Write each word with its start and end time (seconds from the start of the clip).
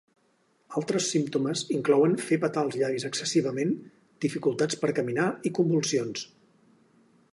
Altres 0.79 1.09
símptomes 1.15 1.61
inclouen 1.75 2.15
fer 2.29 2.39
petar 2.45 2.63
els 2.67 2.77
llavis 2.83 3.05
excessivament, 3.11 3.75
dificultats 4.27 4.81
per 4.85 4.93
caminar 5.01 5.29
i 5.51 5.53
convulsions. 5.61 6.25